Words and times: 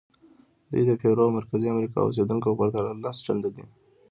دوی 0.71 0.83
د 0.87 0.91
پیرو 1.01 1.21
او 1.25 1.35
مرکزي 1.39 1.67
امریکا 1.73 1.97
اوسېدونکو 2.03 2.47
په 2.51 2.55
پرتله 2.59 2.91
لس 3.03 3.17
چنده 3.25 3.49
دي. 3.55 3.65